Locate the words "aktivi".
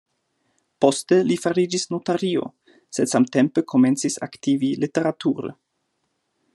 4.29-4.73